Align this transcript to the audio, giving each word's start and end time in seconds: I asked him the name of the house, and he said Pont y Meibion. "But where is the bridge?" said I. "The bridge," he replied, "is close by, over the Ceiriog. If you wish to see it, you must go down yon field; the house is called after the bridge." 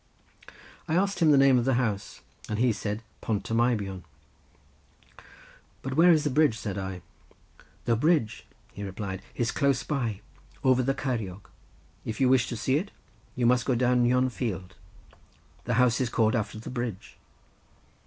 I 0.87 0.95
asked 0.95 1.19
him 1.19 1.29
the 1.29 1.37
name 1.37 1.59
of 1.59 1.65
the 1.65 1.75
house, 1.75 2.21
and 2.49 2.57
he 2.57 2.73
said 2.73 3.03
Pont 3.21 3.47
y 3.51 3.55
Meibion. 3.55 4.03
"But 5.83 5.93
where 5.93 6.09
is 6.11 6.23
the 6.23 6.31
bridge?" 6.31 6.57
said 6.57 6.75
I. 6.75 7.03
"The 7.85 7.95
bridge," 7.95 8.47
he 8.73 8.81
replied, 8.83 9.21
"is 9.35 9.51
close 9.51 9.83
by, 9.83 10.21
over 10.63 10.81
the 10.81 10.95
Ceiriog. 10.95 11.41
If 12.03 12.19
you 12.19 12.29
wish 12.29 12.47
to 12.47 12.57
see 12.57 12.77
it, 12.77 12.89
you 13.35 13.45
must 13.45 13.67
go 13.67 13.75
down 13.75 14.05
yon 14.05 14.29
field; 14.29 14.73
the 15.65 15.75
house 15.75 16.01
is 16.01 16.09
called 16.09 16.35
after 16.35 16.57
the 16.57 16.71
bridge." 16.71 17.17